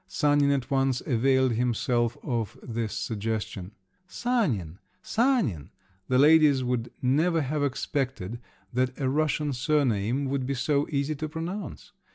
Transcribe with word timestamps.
Sanin 0.07 0.49
at 0.49 0.71
once 0.71 1.01
availed 1.01 1.51
himself 1.51 2.17
of 2.23 2.57
this 2.63 2.91
suggestion. 2.97 3.71
"Sanin! 4.07 4.79
Sanin!" 5.03 5.69
The 6.07 6.17
ladies 6.17 6.63
would 6.63 6.91
never 7.03 7.43
have 7.43 7.63
expected 7.63 8.39
that 8.73 8.99
a 8.99 9.07
Russian 9.07 9.53
surname 9.53 10.27
could 10.27 10.47
be 10.47 10.55
so 10.55 10.87
easy 10.89 11.13
to 11.13 11.29
pronounce. 11.29 11.91